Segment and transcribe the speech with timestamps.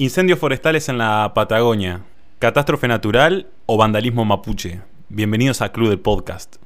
[0.00, 2.00] Incendios forestales en la Patagonia.
[2.38, 4.80] Catástrofe natural o vandalismo mapuche.
[5.10, 6.56] Bienvenidos a Club del Podcast.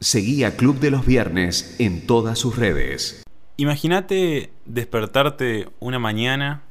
[0.00, 3.22] Seguí a Club de los Viernes en todas sus redes.
[3.58, 6.62] Imagínate despertarte una mañana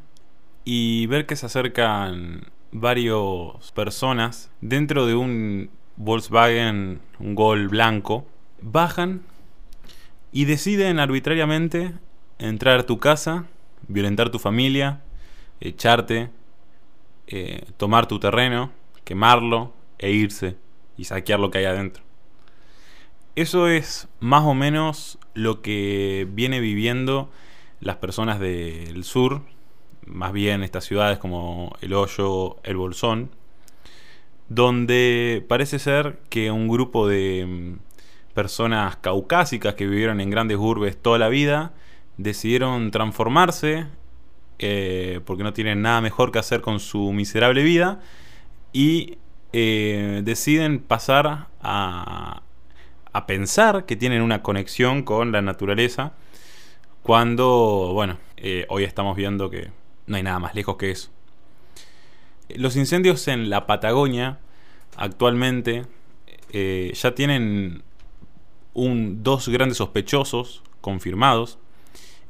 [0.65, 8.27] y ver que se acercan varias personas dentro de un Volkswagen, un Gol blanco.
[8.61, 9.21] Bajan
[10.33, 11.93] y deciden arbitrariamente
[12.39, 13.45] entrar a tu casa,
[13.87, 15.01] violentar tu familia,
[15.59, 16.29] echarte,
[17.27, 18.71] eh, tomar tu terreno,
[19.03, 20.57] quemarlo e irse
[20.97, 22.03] y saquear lo que hay adentro.
[23.35, 27.29] Eso es más o menos lo que viene viviendo
[27.81, 29.41] las personas del sur,
[30.05, 33.29] más bien estas ciudades como El Hoyo, El Bolsón,
[34.47, 40.95] donde parece ser que un grupo de mm, personas caucásicas que vivieron en grandes urbes
[41.01, 41.73] toda la vida
[42.17, 43.87] decidieron transformarse
[44.59, 47.99] eh, porque no tienen nada mejor que hacer con su miserable vida
[48.71, 49.17] y
[49.51, 52.41] eh, deciden pasar a,
[53.11, 56.13] a pensar que tienen una conexión con la naturaleza
[57.03, 59.71] cuando, bueno, eh, hoy estamos viendo que
[60.07, 61.09] no hay nada más lejos que eso.
[62.49, 64.39] Los incendios en la Patagonia
[64.95, 65.85] actualmente
[66.93, 67.83] ya tienen
[68.73, 71.57] un, dos grandes sospechosos confirmados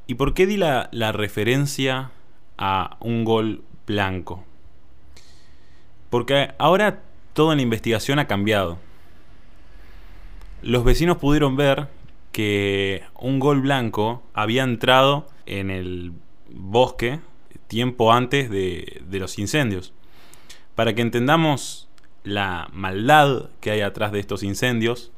[0.08, 2.11] ¿Y por qué di la, referencia
[2.58, 4.44] a un gol blanco?
[6.09, 7.02] Porque ahora
[7.34, 8.78] toda la investigación ha cambiado.
[10.62, 11.88] Los vecinos pudieron ver
[12.31, 16.14] que un gol blanco había entrado en el
[16.50, 17.19] bosque
[17.67, 19.92] tiempo antes de, de, los incendios.
[20.75, 21.90] Para que entendamos
[22.23, 25.12] la maldad que hay atrás de estos incendios,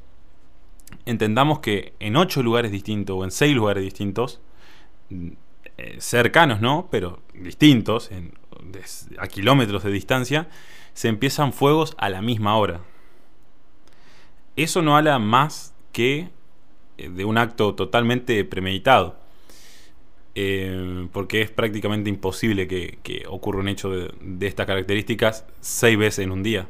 [1.06, 4.40] entendamos que en ocho lugares distintos o en seis lugares distintos
[6.00, 6.88] cercanos, ¿no?
[6.92, 8.10] Pero distintos,
[9.18, 10.48] a kilómetros de distancia,
[10.94, 12.82] se empiezan fuegos a la misma hora.
[14.56, 16.30] Eso no habla más que
[16.98, 19.20] eh, de un acto totalmente premeditado.
[20.34, 26.32] Eh, porque es prácticamente imposible que, ocurra un hecho de, estas características seis veces en
[26.32, 26.68] un día.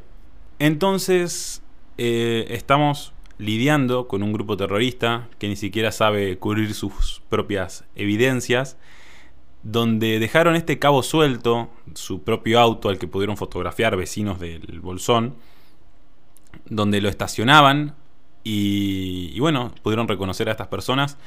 [0.58, 1.62] Entonces,
[1.96, 8.76] estamos lidiando con un grupo terrorista que ni siquiera sabe cubrir sus propias evidencias,
[9.62, 15.34] donde dejaron este cabo suelto, su propio auto al que pudieron fotografiar vecinos del Bolsón,
[16.66, 17.94] donde lo estacionaban
[18.44, 21.18] y, bueno, pudieron reconocer a estas personas,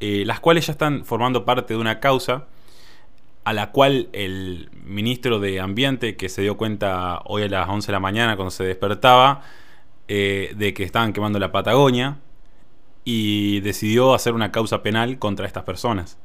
[0.00, 2.46] eh, las cuales ya están formando parte de una causa
[3.44, 7.86] a la cual el ministro de Ambiente, que se dio cuenta hoy a las 11
[7.86, 9.42] de la mañana cuando se despertaba,
[10.08, 12.18] eh, de que estaban quemando la Patagonia
[13.04, 16.18] y decidió hacer una causa penal contra estas personas.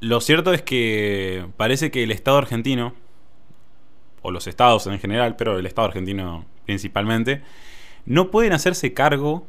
[0.00, 2.94] Lo cierto es que parece que el Estado argentino,
[4.22, 7.42] o los estados en general, pero el Estado argentino principalmente,
[8.06, 9.46] no pueden hacerse cargo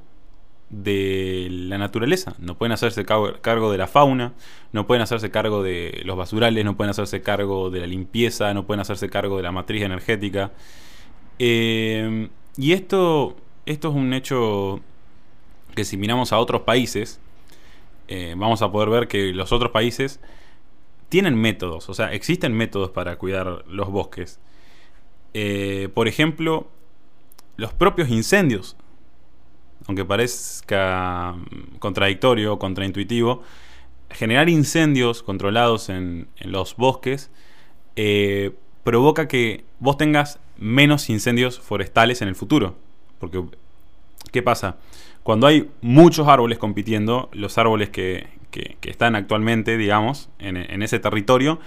[0.70, 4.34] de la naturaleza, no pueden hacerse cargo de la fauna,
[4.72, 8.66] no pueden hacerse cargo de los basurales, no pueden hacerse cargo de la limpieza, no
[8.66, 10.52] pueden hacerse cargo de la matriz energética.
[11.40, 13.36] Eh, y esto
[13.66, 14.82] esto es un hecho
[15.76, 17.20] que si miramos a otros países,
[18.08, 20.20] eh, vamos a poder ver que los otros países
[21.10, 24.40] tienen métodos, o sea, existen métodos para cuidar los bosques.
[25.34, 26.68] Eh, por ejemplo,
[27.58, 28.76] los propios incendios,
[29.88, 31.36] aunque parezca
[31.80, 33.44] contradictorio o contraintuitivo,
[34.10, 37.30] generar incendios controlados en, los bosques
[37.96, 38.52] eh,
[38.84, 42.76] provoca que vos tengas menos incendios forestales en el futuro.
[43.22, 43.42] Porque,
[44.32, 44.76] ¿qué pasa?
[45.24, 48.28] Cuando hay muchos árboles compitiendo, los árboles que,
[48.82, 51.60] están actualmente, digamos, en, ese territorio,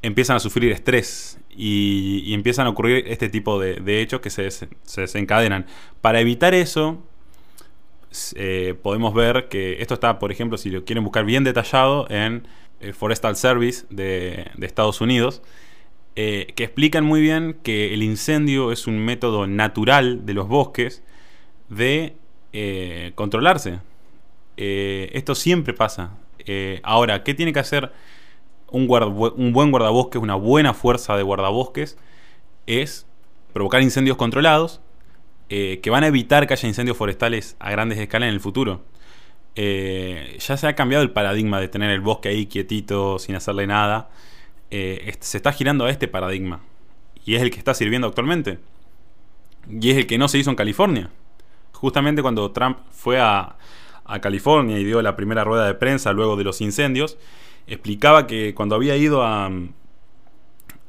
[0.00, 4.48] empiezan a sufrir estrés y, empiezan a ocurrir este tipo de, hechos que se,
[4.96, 5.66] desencadenan.
[6.00, 7.02] Para evitar eso,
[8.36, 12.46] eh, podemos ver que esto está, por ejemplo, si lo quieren buscar bien detallado en
[12.80, 15.42] el Forestal Service de, de Estados Unidos,
[16.16, 21.02] eh, que explican muy bien que el incendio es un método natural de los bosques
[21.68, 22.14] de
[22.52, 23.80] eh, controlarse.
[24.56, 26.16] Eh, esto siempre pasa.
[26.84, 27.90] ahora, ¿qué tiene que hacer
[28.70, 28.88] un,
[29.36, 31.98] un buen guardabosques, una buena fuerza de guardabosques?
[32.66, 33.06] Es
[33.52, 34.80] provocar incendios controlados
[35.48, 38.82] que van a evitar que haya incendios forestales a grandes escalas en el futuro.
[39.56, 44.10] ya se ha cambiado el paradigma de tener el bosque ahí quietito, sin hacerle nada.
[44.70, 46.60] Eh, se está girando a este paradigma.
[47.24, 48.58] Y es el que está sirviendo actualmente.
[49.68, 51.10] Y es el que no se hizo en California.
[51.72, 53.56] Justamente cuando Trump fue a,
[54.20, 57.16] California y dio la primera rueda de prensa luego de los incendios,
[57.66, 59.50] explicaba que cuando había ido a,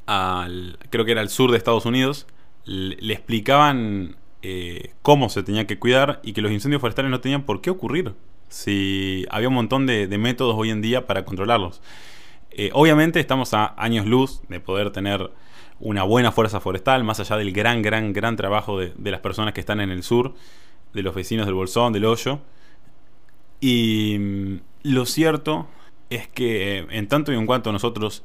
[0.06, 2.28] al, creo que era al sur de Estados Unidos,
[2.66, 7.44] le, explicaban eh, cómo se tenía que cuidar y que los incendios forestales no tenían
[7.44, 8.14] por qué ocurrir.
[8.50, 11.82] Si había un montón de, métodos hoy en día para controlarlos.
[12.58, 15.30] Eh, obviamente estamos a años luz de poder tener
[15.82, 19.60] una buena fuerza forestal, más allá del gran, gran, gran trabajo de, las personas que
[19.60, 20.34] están en el sur,
[20.94, 22.40] de los vecinos del Bolsón, del Hoyo.
[23.60, 25.68] Y mm, lo cierto
[26.10, 28.24] es que eh, en tanto y en cuanto nosotros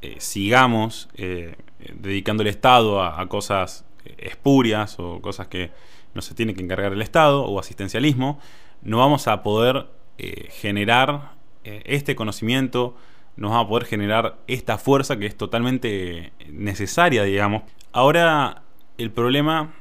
[0.00, 3.84] eh, sigamos dedicando el Estado a, cosas
[4.18, 5.72] espurias o cosas que
[6.14, 8.38] no se tiene que encargar el Estado o asistencialismo,
[8.82, 9.88] no vamos a poder
[10.18, 11.32] generar
[11.64, 12.94] este conocimiento,
[13.36, 17.62] no vamos a poder generar esta fuerza que es totalmente necesaria, digamos.
[17.92, 18.62] Ahora,
[18.98, 19.72] el problema,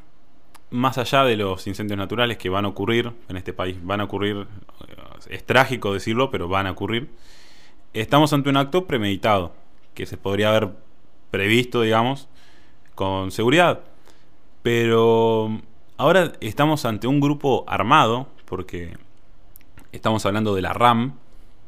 [0.71, 4.05] más allá de los incendios naturales que van a ocurrir en este país, van a
[4.05, 4.47] ocurrir
[5.29, 7.09] es trágico decirlo, pero van a ocurrir.
[7.94, 9.53] Estamos ante un acto premeditado,
[9.94, 10.71] que se podría haber
[11.31, 12.27] previsto, digamos,
[12.95, 13.81] con seguridad.
[14.61, 15.61] Pero
[15.97, 18.97] ahora estamos ante un grupo armado, porque
[19.91, 21.15] estamos hablando de la RAM,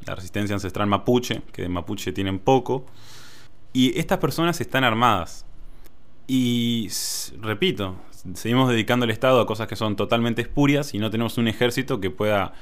[0.05, 2.85] la resistencia ancestral mapuche, que de mapuche tienen poco.
[3.73, 5.45] Y estas personas están armadas.
[6.27, 6.89] Y
[7.41, 7.95] repito,
[8.33, 11.99] seguimos dedicando el Estado a cosas que son totalmente espurias y no tenemos un ejército
[11.99, 12.53] que pueda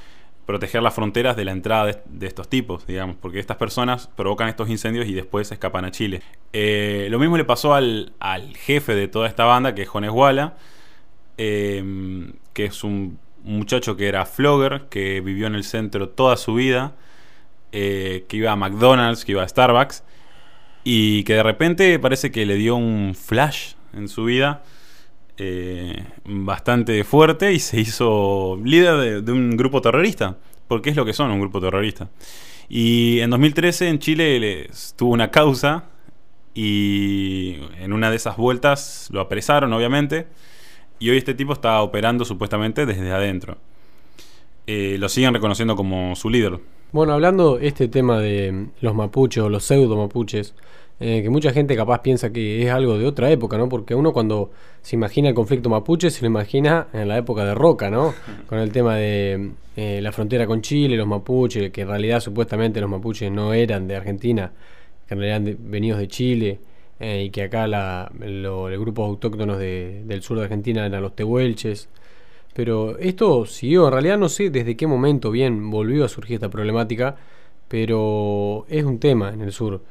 [0.46, 4.70] proteger las fronteras de la entrada de, estos tipos, digamos, porque estas personas provocan estos
[4.70, 6.22] incendios y después escapan a Chile.
[6.52, 8.12] Eh, lo mismo le pasó al,
[8.56, 10.56] jefe de toda esta banda, que es Jones Walla,
[11.38, 16.56] em, que es un muchacho que era flogger, que vivió en el centro toda su
[16.56, 16.94] vida,
[17.74, 20.04] eh, que iba a McDonald's, que iba a Starbucks,
[20.84, 24.64] y que de repente parece que le dio un flash en su vida
[25.38, 30.38] eh, bastante fuerte y se hizo líder de, un grupo terrorista,
[30.68, 32.10] porque es lo que son, un grupo terrorista.
[32.70, 35.86] Y en 2013 en Chile tuvo una causa
[36.54, 40.28] y en una de esas vueltas lo apresaron, obviamente,
[41.00, 43.58] y hoy este tipo está operando supuestamente desde adentro.
[44.68, 46.60] Eh, lo siguen reconociendo como su líder.
[46.92, 50.54] Bueno, hablando este tema de los mapuches o los pseudo mapuches,
[51.00, 53.68] eh, que mucha gente capaz piensa que es algo de otra época, ¿no?
[53.68, 54.52] Porque uno cuando
[54.82, 58.14] se imagina el conflicto mapuche se lo imagina en la época de Roca, ¿no?
[58.48, 62.80] Con el tema de eh, la frontera con Chile, los mapuches, que en realidad supuestamente
[62.80, 64.52] los mapuches no eran de Argentina,
[65.08, 66.60] que en realidad eran venidos de Chile,
[67.00, 71.90] eh, y que acá la, los grupos autóctonos del sur de Argentina eran los tehuelches.
[72.54, 76.50] Pero esto siguió, en realidad no sé desde qué momento bien volvió a surgir esta
[76.50, 77.16] problemática,
[77.68, 79.82] pero es un tema en el sur.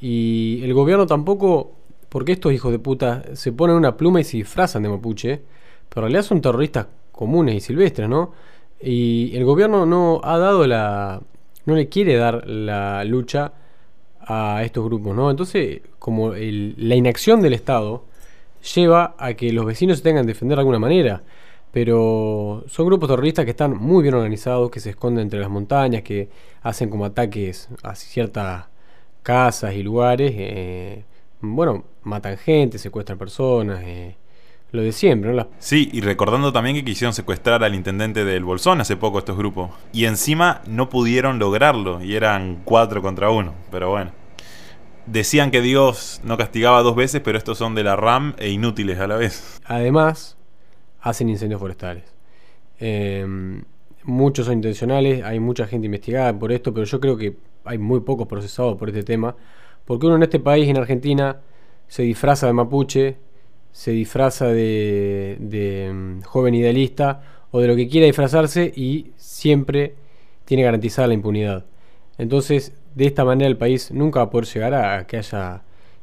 [0.00, 1.72] Y el gobierno tampoco,
[2.08, 5.42] porque estos hijos de puta se ponen una pluma y se disfrazan de mapuche,
[5.88, 8.32] pero en realidad son terroristas comunes y silvestres, ¿no?
[8.80, 11.20] Y el gobierno no ha dado la.
[11.64, 13.52] no le quiere dar la lucha
[14.20, 15.30] a estos grupos, ¿no?
[15.30, 18.04] Entonces, como la inacción del Estado
[18.74, 21.22] lleva a que los vecinos se tengan que defender de alguna manera.
[21.76, 26.00] Pero son grupos terroristas que están muy bien organizados, que se esconden entre las montañas,
[26.00, 26.30] que
[26.62, 28.64] hacen como ataques a ciertas
[29.22, 31.04] casas y lugares, eh,
[31.42, 34.16] bueno, matan gente, secuestran personas, eh,
[34.72, 35.48] lo de siempre, ¿no?
[35.58, 39.70] Sí, y recordando también que quisieron secuestrar al intendente del Bolsón hace poco estos grupos.
[39.92, 44.12] Y encima no pudieron lograrlo, y eran cuatro contra uno, pero bueno.
[45.04, 48.98] Decían que Dios no castigaba dos veces, pero estos son de la RAM e inútiles
[48.98, 49.60] a la vez.
[49.66, 50.35] Además,
[51.06, 52.04] hacen incendios forestales.
[52.80, 53.62] Em,
[54.02, 58.00] muchos son intencionales, hay mucha gente investigada por esto, pero yo creo que hay muy
[58.00, 59.36] pocos procesados por este tema,
[59.84, 61.38] porque uno en este país, en Argentina,
[61.86, 63.16] se disfraza de mapuche,
[63.70, 65.38] se disfraza de,
[65.92, 67.22] mm, joven idealista
[67.52, 69.94] o de lo que quiera disfrazarse y siempre
[70.44, 71.66] tiene garantizada la impunidad.
[72.18, 75.62] Entonces, de esta manera el país nunca va a poder llegar a, que haya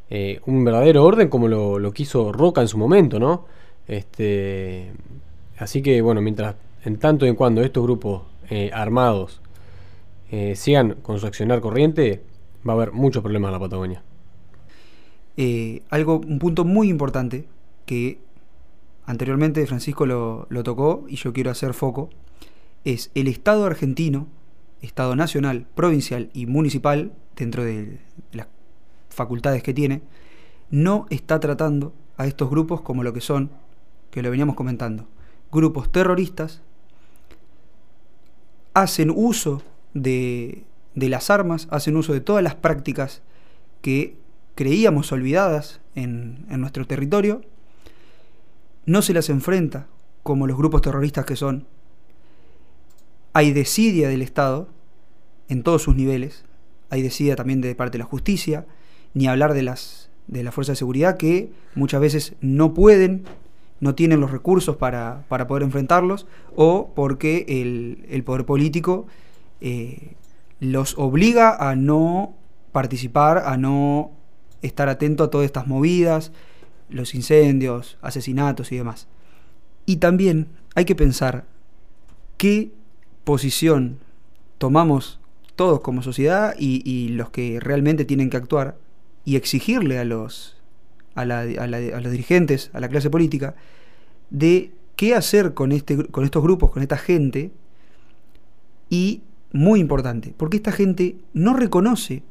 [0.09, 3.45] eh, un verdadero orden como lo, quiso Roca en su momento, ¿no?
[3.87, 4.91] Este,
[5.57, 9.41] así que, bueno, mientras, en tanto y en cuando estos grupos eh, armados
[10.31, 12.23] eh, sigan con su accionar corriente,
[12.67, 14.03] va a haber muchos problemas en la Patagonia.
[15.35, 17.47] Eh, algo, un punto muy importante
[17.85, 18.19] que
[19.05, 22.09] anteriormente Francisco lo, tocó y yo quiero hacer foco,
[22.83, 24.27] es el Estado argentino,
[24.81, 27.99] Estado nacional, provincial y municipal, dentro de
[28.31, 28.47] las
[29.09, 30.01] facultades que tiene,
[30.69, 33.51] no está tratando a estos grupos como lo que son,
[34.13, 35.07] que lo veníamos comentando,
[35.51, 36.61] grupos terroristas,
[38.75, 39.63] hacen uso
[39.95, 43.23] de, las armas, hacen uso de todas las prácticas
[43.81, 44.15] que
[44.53, 47.41] creíamos olvidadas en, en nuestro territorio,
[48.85, 49.87] no se las enfrenta
[50.21, 51.65] como los grupos terroristas que son.
[53.33, 54.69] Hay desidia del Estado
[55.49, 56.45] en todos sus niveles,
[56.91, 58.67] hay desidia también de parte de la justicia,
[59.15, 63.25] ni hablar de las de la fuerza de seguridad que muchas veces no pueden,
[63.83, 66.25] no tienen los recursos para, para poder enfrentarlos,
[66.55, 69.05] o porque el, el poder político
[69.61, 70.15] eh,
[70.59, 72.33] los obliga a no
[72.71, 74.11] participar, a no
[74.61, 76.31] estar atento a todas estas movidas,
[76.89, 79.07] los incendios, asesinatos y demás.
[79.85, 81.45] Y también hay que pensar
[82.37, 82.71] qué
[83.25, 83.99] posición
[84.57, 85.19] tomamos
[85.55, 88.77] todos como sociedad y, los que realmente tienen que actuar
[89.25, 90.55] y exigirle a los,
[91.15, 93.55] a, los dirigentes, a la clase política,
[94.29, 97.51] de qué hacer con, este, con estos grupos, con esta gente.
[98.89, 102.23] Y muy importante, porque esta gente no reconoce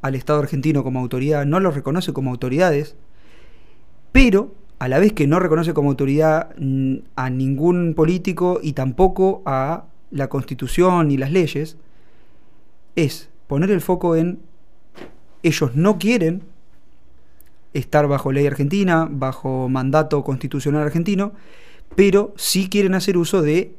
[0.00, 2.94] al Estado argentino como autoridad, no los reconoce como autoridades,
[4.12, 9.42] pero a la vez que no reconoce como autoridad mm, a ningún político y tampoco
[9.44, 11.76] a la constitución y las leyes,
[12.94, 14.40] es poner el foco en
[15.42, 16.42] ellos no quieren
[17.78, 21.32] estar bajo ley argentina, bajo mandato constitucional argentino,
[21.96, 23.74] pero sí quieren hacer uso de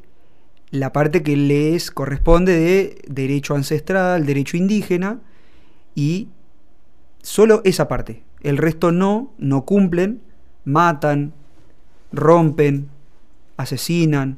[0.72, 5.20] la parte que les corresponde de derecho ancestral, derecho indígena,
[5.96, 6.29] y
[7.22, 8.24] solo esa parte.
[8.41, 10.22] El resto no, no cumplen,
[10.63, 11.34] matan,
[12.12, 12.89] rompen,
[13.58, 14.38] asesinan,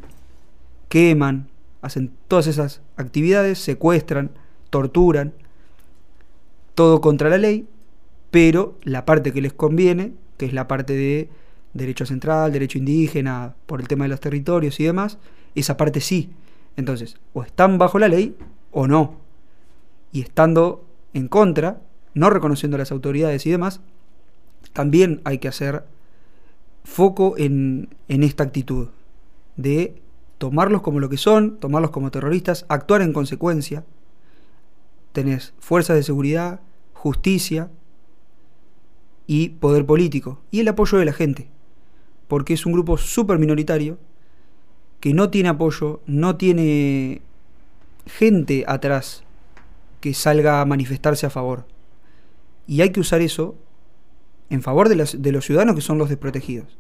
[0.90, 1.48] queman,
[1.82, 4.32] hacen todas esas actividades, secuestran,
[4.70, 5.34] torturan,
[6.76, 7.68] todo contra la ley,
[8.32, 11.30] pero la parte que les conviene, que es la parte de
[11.74, 15.18] derecho central, derecho indígena, por el tema de los territorios y demás,
[15.54, 16.32] esa parte sí.
[16.78, 18.36] Entonces, o están bajo la ley
[18.72, 19.18] o no.
[20.14, 21.82] Y estando en contra,
[22.14, 23.82] no reconociendo a las autoridades y demás,
[24.74, 25.84] también hay que hacer
[26.84, 28.90] foco en, en esta actitud
[29.58, 30.02] de
[30.38, 33.84] tomarlos como lo que son, tomarlos como terroristas, actuar en consecuencia.
[35.12, 36.62] Tenés fuerzas de seguridad,
[36.94, 37.70] justicia
[39.32, 41.48] y poder político y el apoyo de la gente,
[42.28, 43.98] porque es un grupo súper minoritario
[45.00, 47.22] que no tiene apoyo, no tiene
[48.06, 49.24] gente atrás
[50.02, 51.66] que salga a manifestarse a favor.
[52.68, 53.56] Y hay que usar eso
[54.50, 56.78] en favor de los, de los ciudadanos que son los desprotegidos.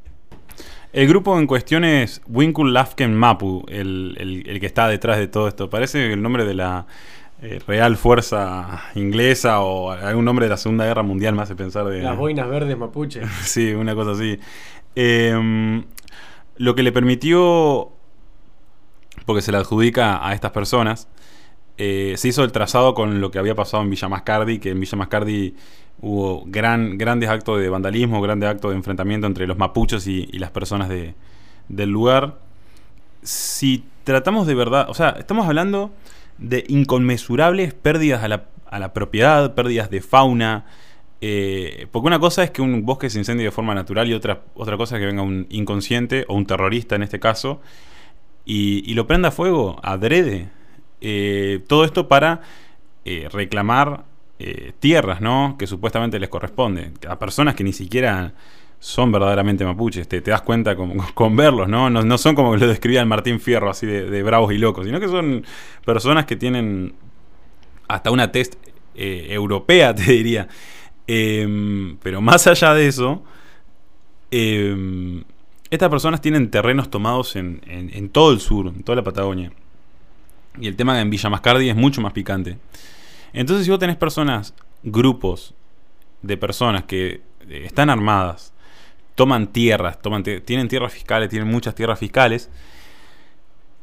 [0.91, 5.69] El grupo en cuestión es Winkul Lafken Mapu, el, que está detrás de todo esto.
[5.69, 6.85] Parece el nombre de la
[7.41, 11.85] eh, Real Fuerza Inglesa o algún nombre de la Segunda Guerra Mundial me hace pensar
[11.85, 12.01] de...
[12.03, 13.21] Las boinas verdes mapuche.
[13.43, 14.39] sí, una cosa así.
[14.95, 15.83] Em,
[16.57, 17.91] lo que le permitió,
[19.25, 21.07] porque se le adjudica a estas personas,
[21.77, 24.79] eh, se hizo el trazado con lo que había pasado en Villa Mascardi, que en
[24.79, 25.55] Villa Mascardi
[25.99, 30.51] hubo gran, grandes actos de vandalismo, grandes actos de enfrentamiento entre los mapuches y, las
[30.51, 31.15] personas de,
[31.69, 32.37] del lugar.
[33.23, 35.91] Si tratamos de verdad, o sea, estamos hablando
[36.41, 40.65] de inconmensurables pérdidas a la, a la propiedad, pérdidas de fauna,
[41.21, 44.41] eh, porque una cosa es que un bosque se incendie de forma natural y otra,
[44.55, 47.61] otra cosa es que venga un inconsciente o un terrorista en este caso
[48.43, 50.49] y, y lo prenda a fuego, adrede.
[50.99, 52.41] Eh, todo esto para
[53.05, 54.05] eh, reclamar
[54.39, 55.55] eh, tierras, ¿no?
[55.57, 56.93] Que supuestamente les corresponden.
[57.07, 58.33] A personas que ni siquiera
[58.81, 60.07] son verdaderamente mapuches.
[60.07, 60.75] Te, das cuenta
[61.13, 61.89] con, verlos, ¿no?
[61.89, 62.17] ¿no?
[62.17, 65.45] son como lo describía el Martín Fierro, así de, bravos y locos, sino que son
[65.85, 66.93] personas que tienen
[67.87, 68.55] hasta una test
[68.95, 70.47] eh, europea, te diría.
[71.07, 73.23] Em, pero más allá de eso,
[74.31, 75.23] em,
[75.69, 79.51] estas personas tienen terrenos tomados en, en todo el sur, en toda la Patagonia.
[80.59, 82.57] Y el tema en Villa Mascardi es mucho más picante.
[83.31, 85.53] Entonces, si vos tenés personas, grupos
[86.21, 88.50] de personas que eh, están armadas,
[89.21, 89.99] toman tierras,
[90.45, 92.49] tienen tierras fiscales, tienen muchas tierras fiscales,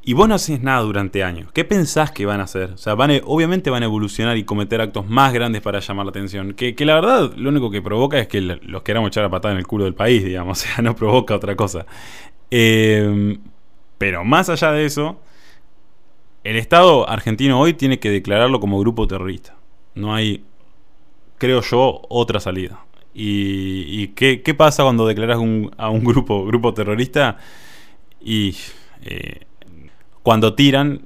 [0.02, 2.73] y vos no haces nada durante años, ¿qué pensás que van a hacer?
[2.73, 6.54] O sea, obviamente van a evolucionar y cometer actos más grandes para llamar la atención.
[6.54, 9.59] Que, la verdad lo único que provoca es que los queramos echar a patada en
[9.59, 10.59] el culo del país, digamos.
[10.64, 11.87] O sea, no provoca otra cosa.
[12.50, 13.38] Em,
[13.97, 15.21] pero más allá de eso,
[16.42, 19.57] el Estado argentino hoy tiene que declararlo como grupo terrorista.
[19.95, 20.42] No hay,
[21.37, 22.83] creo yo, otra salida.
[23.20, 27.38] ¿Y, qué, pasa cuando declaras a un grupo, grupo terrorista?
[28.20, 28.54] Y
[29.02, 29.40] eh,
[30.22, 31.02] cuando tiran,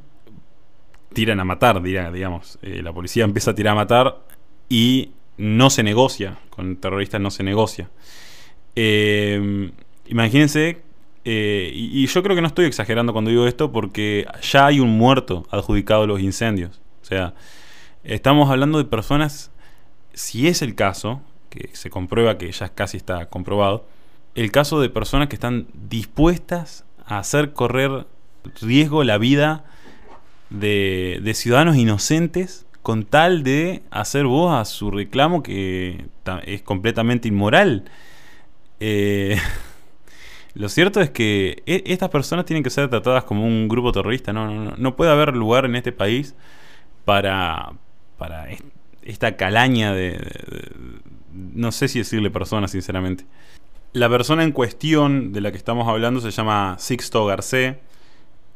[1.15, 2.59] tiran a matar, digamos.
[2.63, 4.19] Eh, la policía empieza a tirar a matar
[4.69, 6.39] y no se negocia.
[6.51, 7.89] Con terroristas no se negocia.
[8.77, 9.71] Eh,
[10.07, 10.83] imagínense
[11.25, 14.91] eh, y, yo creo que no estoy exagerando cuando digo esto porque ya hay un
[14.91, 16.81] muerto adjudicado a los incendios.
[17.03, 17.35] O sea,
[18.03, 19.53] estamos hablando de personas,
[20.15, 21.21] si es el caso,
[21.53, 23.85] que se comprueba que ya casi está comprobado,
[24.35, 28.07] el caso de personas que están dispuestas a hacer correr
[28.63, 29.65] riesgo la vida
[30.49, 36.07] de, ciudadanos inocentes con tal de hacer voz a su reclamo que
[36.47, 37.85] es completamente inmoral.
[38.81, 39.39] Eh,
[40.55, 44.33] lo cierto es que e, estas personas tienen que ser tratadas como un grupo terrorista.
[44.33, 46.35] No, no, no puede haber lugar en este país
[47.05, 47.75] para,
[48.17, 48.49] para
[49.03, 50.19] esta calaña de,
[51.33, 53.25] No sé si decirle persona, sinceramente.
[53.93, 57.81] La persona en cuestión de la que estamos hablando se llama Sixto Garcé.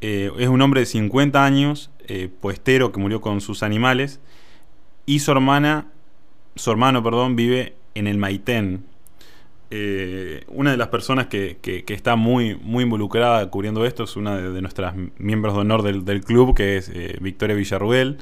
[0.00, 4.20] Eh, es un hombre de 50 años, eh, puestero que murió con sus animales.
[5.04, 5.88] Y su hermana,
[6.54, 8.84] su hermano, perdón, vive en el Maitén.
[9.70, 14.62] Eh, una de las personas que, está muy, muy involucrada cubriendo esto es una de,
[14.62, 16.90] nuestras miembros de honor del, club, que es
[17.20, 18.18] Victoria Villarruel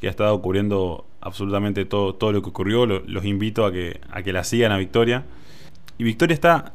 [0.00, 2.86] que ha estado cubriendo absolutamente todo, todo lo que ocurrió.
[2.86, 5.24] los invito a que, a que la sigan a Victoria.
[5.98, 6.72] Y Victoria está,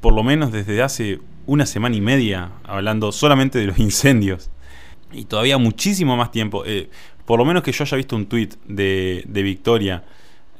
[0.00, 4.50] por lo menos desde hace una semana y media, hablando solamente de los incendios.
[5.12, 6.64] Y todavía muchísimo más tiempo.
[6.66, 6.90] Eh,
[7.24, 10.04] por lo menos que yo haya visto un tweet de, de Victoria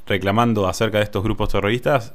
[0.05, 2.13] reclamando acerca de estos grupos terroristas,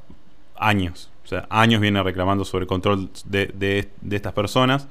[0.57, 1.11] años.
[1.25, 4.89] O sea, años viene reclamando sobre el control de, de, de, estas personas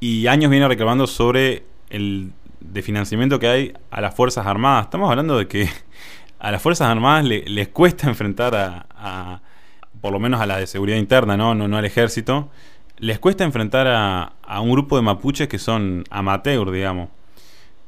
[0.00, 4.86] y años viene reclamando sobre el de financiamiento que hay a las Fuerzas Armadas.
[4.86, 5.68] Estamos hablando de que
[6.38, 9.40] a las Fuerzas Armadas les cuesta enfrentar a,
[10.00, 12.50] por lo menos a la de seguridad interna, no, no, no al ejército,
[12.98, 17.10] les cuesta enfrentar a, a un grupo de mapuches que son amateur, digamos.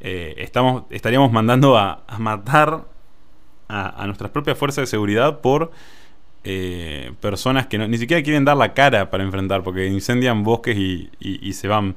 [0.01, 2.87] Eh, estamos, estaríamos mandando a, matar
[3.69, 5.71] a, nuestras propias fuerzas de seguridad por
[6.43, 11.11] eh, personas que ni siquiera quieren dar la cara para enfrentar, porque incendian bosques y,
[11.21, 11.97] y se van.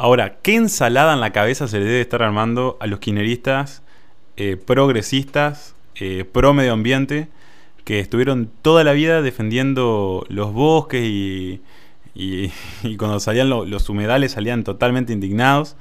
[0.00, 3.82] Ahora, ¿qué ensalada en la cabeza se le debe estar armando a los quineristas
[4.36, 7.26] eh, progresistas, eh, pro medio ambiente,
[7.84, 11.60] que estuvieron toda la vida defendiendo los bosques y,
[12.96, 15.74] cuando salían los humedales salían totalmente indignados?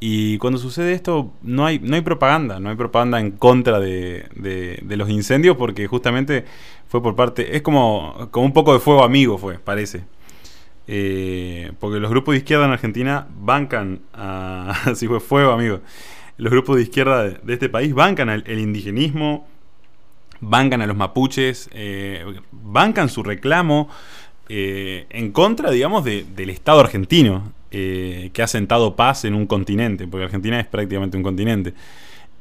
[0.00, 4.26] Y cuando sucede esto, no hay, no hay propaganda, no hay propaganda en contra de,
[4.34, 6.44] de, los incendios porque justamente
[6.88, 10.04] fue por parte, es como, como un poco de fuego amigo fue, parece.
[10.88, 14.74] Eh, porque los grupos de izquierda en Argentina bancan a.
[14.86, 15.80] Así fue fuego, amigo.
[16.38, 19.46] Los grupos de izquierda de, este país bancan al, indigenismo,
[20.40, 23.88] bancan a los mapuches, eh, bancan su reclamo
[24.50, 30.24] eh, en contra, digamos, del Estado argentino, que ha sentado paz en un continente, porque
[30.24, 31.74] Argentina es prácticamente un continente.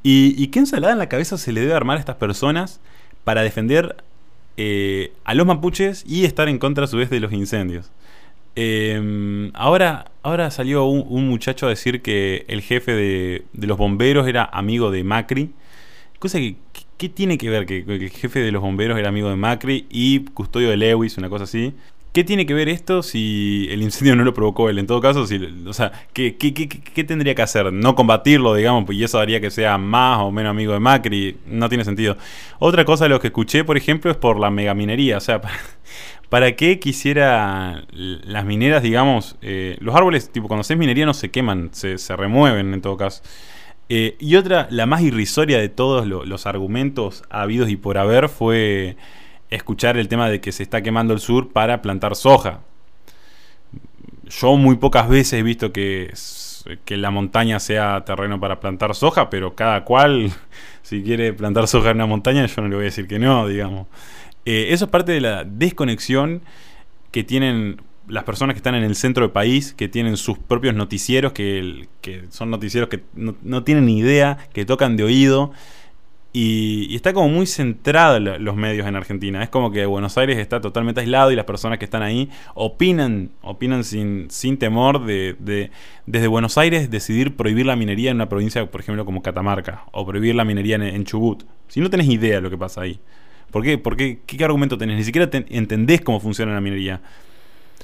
[0.03, 2.81] ¿Y, y qué ensalada en la cabeza se le debe armar a estas personas
[3.23, 3.95] para defender
[5.23, 7.91] a los mapuches y estar en contra a su vez de los incendios?
[8.55, 14.45] Em, ahora, ahora salió un, muchacho a decir que el jefe de, los bomberos era
[14.45, 15.51] amigo de Macri.
[16.19, 16.55] Cosa que,
[16.97, 20.21] ¿qué tiene que ver que, el jefe de los bomberos era amigo de Macri y
[20.25, 21.73] custodio de Lewis, una cosa así?
[22.13, 24.79] ¿Qué tiene que ver esto si el incendio no lo provocó él?
[24.79, 25.37] En todo caso, si,
[25.67, 26.31] o sea, ¿qué,
[27.05, 27.73] tendría que hacer?
[27.73, 31.35] No combatirlo, digamos, y eso haría que sea más o menos amigo de Macri.
[31.45, 32.15] No tiene sentido.
[32.59, 35.17] Otra cosa de lo que escuché, por ejemplo, es por la megaminería.
[35.17, 35.41] O sea,
[36.29, 41.29] ¿Para qué quisiera las mineras, digamos, eh, los árboles, tipo, cuando haces minería no se
[41.29, 43.21] queman, se, remueven en todo caso?
[43.89, 48.97] Eh, y otra, la más irrisoria de todos los argumentos habidos y por haber fue
[49.49, 52.61] escuchar el tema de que se está quemando el sur para plantar soja.
[54.27, 56.11] Yo muy pocas veces he visto que,
[56.83, 60.31] que la montaña sea terreno para plantar soja, pero cada cual,
[60.81, 63.47] si quiere plantar soja en una montaña, yo no le voy a decir que no,
[63.47, 63.88] digamos.
[64.45, 66.41] Eh, eso es parte de la desconexión
[67.12, 70.75] que tienen las personas que están en el centro del país, que tienen sus propios
[70.75, 71.88] noticieros, que,
[72.29, 75.51] son noticieros que no, tienen ni idea, que tocan de oído.
[76.34, 79.41] Y, está como muy centrado los medios en Argentina.
[79.41, 83.31] Es como que Buenos Aires está totalmente aislado y las personas que están ahí opinan,
[83.41, 85.71] opinan sin, sin temor de,
[86.05, 90.05] desde Buenos Aires decidir prohibir la minería en una provincia, por ejemplo, como Catamarca, o
[90.05, 91.43] prohibir la minería en Chubut.
[91.69, 92.99] Si no tenés idea de lo que pasa ahí.
[93.55, 93.77] ¿Por qué?
[93.77, 94.19] ¿Por qué?
[94.25, 94.97] ¿Qué, argumento tenés?
[94.97, 96.99] Ni siquiera entendés cómo funciona la minería.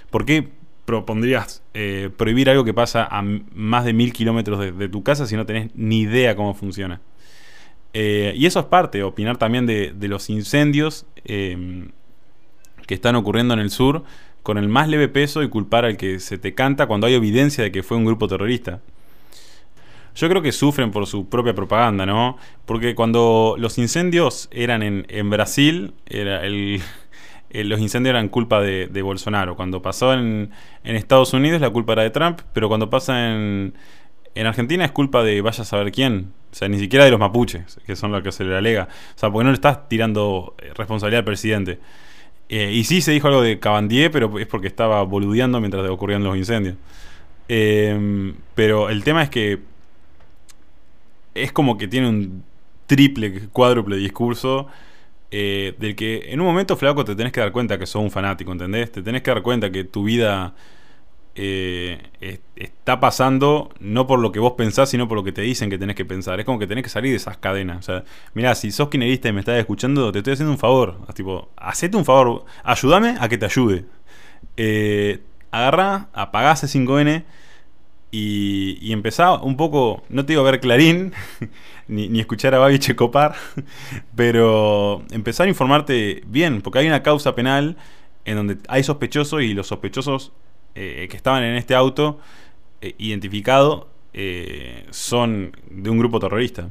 [0.10, 0.46] ¿Por qué
[0.84, 5.38] propondrías eh, prohibir algo que pasa a más de mil kilómetros de, tu casa si
[5.38, 7.00] no tenés ni idea cómo funciona?
[7.94, 11.92] Eh, y eso es parte, opinar también de, los incendios em,
[12.86, 14.04] que están ocurriendo en el sur
[14.44, 17.64] con el más leve peso y culpar al que se te canta cuando hay evidencia
[17.64, 18.82] de que fue un grupo terrorista.
[20.16, 22.38] Yo creo que sufren por su propia propaganda, ¿no?
[22.66, 26.82] Porque cuando los incendios eran en, Brasil, era el,
[27.52, 29.56] los incendios eran culpa de, Bolsonaro.
[29.56, 30.52] Cuando pasó en,
[30.84, 33.74] Estados Unidos, la culpa era de Trump, pero cuando pasa en,
[34.36, 36.34] Argentina es culpa de vaya a saber quién.
[36.52, 38.90] O sea, ni siquiera de los mapuches, que son los que se le alega.
[39.16, 41.80] O sea, porque no le estás tirando eh, responsabilidad al presidente.
[42.50, 46.22] Eh, y sí se dijo algo de Cabandier, pero es porque estaba boludeando mientras ocurrían
[46.22, 46.76] los incendios.
[47.48, 49.71] Eh, pero el tema es que
[51.36, 52.44] es como que tiene un
[52.88, 54.68] triple, cuádruple discurso.
[55.32, 58.12] eh, del que en un momento, flaco, te tenés que dar cuenta que sos un
[58.12, 58.92] fanático, ¿entendés?
[58.92, 60.56] Te tenés que dar cuenta que tu vida
[61.36, 65.42] eh, es- está pasando no por lo que vos pensás, sino por lo que te
[65.42, 66.40] dicen que tenés que pensar.
[66.40, 67.80] Es como que tenés que salir de esas cadenas.
[67.80, 70.98] O sea, mirá, si sos kinerista y me estás escuchando, te estoy haciendo un favor.
[71.16, 73.86] Tipo, hacete un favor, ayúdame a que te ayude.
[74.58, 77.26] Eh, agarrá, apagá ese 5N
[78.12, 81.14] y, y empezá un poco, no te digo a ver Clarín,
[81.88, 83.36] ni, ni escuchar a Babi Checopar,
[84.16, 87.78] pero empezar a informarte bien, porque hay una causa penal
[88.26, 90.32] en donde hay sospechosos y los sospechosos
[90.76, 92.20] eh, que estaban en este auto
[92.82, 96.70] eh, identificado eh, son de un grupo terrorista.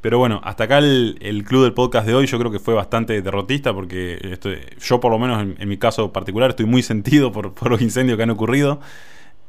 [0.00, 2.72] Pero bueno, hasta acá el, el club del podcast de hoy yo creo que fue
[2.72, 6.82] bastante derrotista porque estoy- yo por lo menos en, en mi caso particular estoy muy
[6.82, 8.80] sentido por, por los incendios que han ocurrido.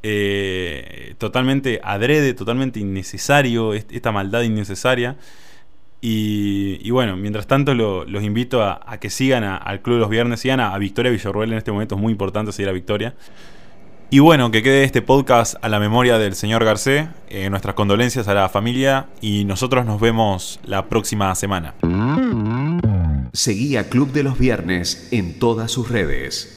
[0.03, 5.15] Eh, totalmente adrede, totalmente innecesario, est- esta maldad innecesaria.
[6.03, 10.39] Y, bueno, mientras tanto lo- los invito a, que sigan al Club de los Viernes,
[10.39, 13.13] sigan a, Victoria Villarruel en este momento, es muy importante seguir a Victoria.
[14.09, 18.27] Y bueno, que quede este podcast a la memoria del señor Garcé, eh, nuestras condolencias
[18.27, 21.75] a la familia y nosotros nos vemos la próxima semana.
[23.31, 26.55] Seguí a Club de los Viernes en todas sus redes.